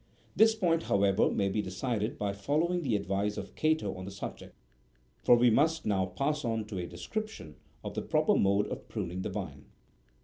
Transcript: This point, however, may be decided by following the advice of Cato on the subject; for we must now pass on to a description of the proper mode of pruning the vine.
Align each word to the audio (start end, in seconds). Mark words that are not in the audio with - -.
This 0.35 0.55
point, 0.55 0.81
however, 0.89 1.29
may 1.29 1.47
be 1.47 1.61
decided 1.61 2.17
by 2.17 2.33
following 2.33 2.81
the 2.81 2.95
advice 2.95 3.37
of 3.37 3.53
Cato 3.53 3.93
on 3.93 4.05
the 4.05 4.09
subject; 4.09 4.55
for 5.23 5.35
we 5.35 5.51
must 5.51 5.85
now 5.85 6.07
pass 6.07 6.43
on 6.43 6.65
to 6.69 6.79
a 6.79 6.87
description 6.87 7.55
of 7.83 7.93
the 7.93 8.01
proper 8.01 8.33
mode 8.33 8.65
of 8.69 8.87
pruning 8.89 9.21
the 9.21 9.29
vine. 9.29 9.65